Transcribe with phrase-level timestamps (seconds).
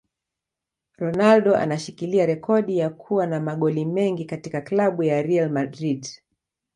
[0.97, 6.07] Ronaldo anashikilia rekodi ya kua na magoli mengi katika club ya Real Madrid